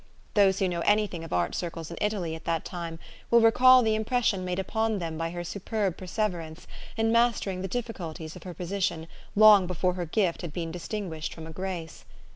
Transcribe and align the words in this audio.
Those 0.33 0.57
who 0.57 0.67
know 0.67 0.79
any 0.79 1.05
thing 1.05 1.23
of 1.23 1.31
art 1.31 1.53
circles 1.53 1.91
in 1.91 1.97
Italy 2.01 2.33
at 2.33 2.45
that 2.45 2.65
time 2.65 2.97
will 3.29 3.39
recall 3.39 3.83
the 3.83 3.93
impression 3.93 4.43
made 4.43 4.57
upon 4.57 4.97
them 4.97 5.15
by 5.15 5.29
her 5.29 5.43
superb 5.43 5.95
perseverance 5.95 6.65
in 6.97 7.11
mastering 7.11 7.61
the 7.61 7.67
difficulties 7.67 8.35
of 8.35 8.41
her 8.41 8.55
position 8.55 9.07
long 9.35 9.67
before 9.67 9.93
her 9.93 10.07
gift 10.07 10.41
had 10.41 10.53
been 10.53 10.71
distin 10.71 11.07
guished 11.09 11.35
from 11.35 11.45
a 11.45 11.51
grace. 11.51 12.03